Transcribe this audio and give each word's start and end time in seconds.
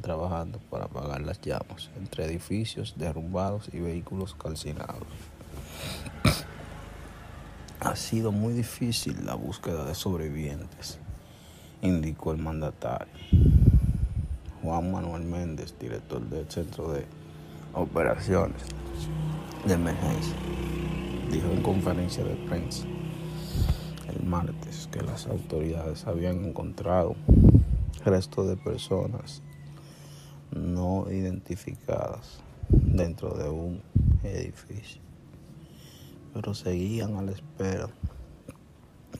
Trabajando 0.00 0.60
para 0.70 0.84
apagar 0.84 1.20
las 1.22 1.40
llamas 1.40 1.90
entre 1.96 2.24
edificios 2.24 2.94
derrumbados 2.96 3.68
y 3.72 3.80
vehículos 3.80 4.34
calcinados. 4.34 5.06
Ha 7.80 7.96
sido 7.96 8.30
muy 8.30 8.52
difícil 8.52 9.26
la 9.26 9.34
búsqueda 9.34 9.84
de 9.84 9.96
sobrevivientes, 9.96 11.00
indicó 11.82 12.30
el 12.30 12.38
mandatario. 12.38 13.12
Juan 14.62 14.92
Manuel 14.92 15.24
Méndez, 15.24 15.74
director 15.80 16.20
del 16.20 16.48
Centro 16.48 16.92
de 16.92 17.04
Operaciones 17.74 18.62
de 19.66 19.74
Emergencia, 19.74 20.36
dijo 21.28 21.48
en 21.50 21.62
conferencia 21.62 22.22
de 22.22 22.36
prensa 22.46 22.86
el 24.08 24.24
martes 24.24 24.88
que 24.92 25.02
las 25.02 25.26
autoridades 25.26 26.06
habían 26.06 26.44
encontrado 26.44 27.16
restos 28.04 28.46
de 28.46 28.56
personas 28.56 29.42
no 30.52 31.06
identificadas 31.10 32.40
dentro 32.68 33.34
de 33.34 33.48
un 33.48 33.82
edificio, 34.22 35.00
pero 36.32 36.54
seguían 36.54 37.16
a 37.16 37.22
la 37.22 37.32
espera 37.32 37.88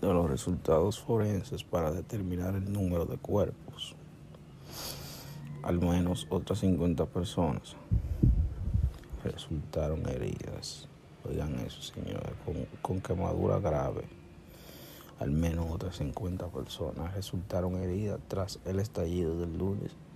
de 0.00 0.12
los 0.12 0.30
resultados 0.30 1.00
forenses 1.00 1.64
para 1.64 1.92
determinar 1.92 2.54
el 2.54 2.72
número 2.72 3.04
de 3.06 3.16
cuerpos. 3.16 3.94
Al 5.62 5.78
menos 5.78 6.26
otras 6.28 6.60
50 6.60 7.06
personas 7.06 7.76
resultaron 9.22 10.08
heridas. 10.08 10.88
Oigan 11.28 11.54
eso, 11.60 11.80
señores, 11.82 12.32
con, 12.44 12.66
con 12.82 13.00
quemadura 13.00 13.60
grave. 13.60 14.02
Al 15.20 15.30
menos 15.30 15.66
otras 15.70 15.96
50 15.96 16.48
personas 16.48 17.14
resultaron 17.14 17.76
heridas 17.76 18.18
tras 18.26 18.58
el 18.64 18.80
estallido 18.80 19.38
del 19.38 19.56
lunes 19.56 19.92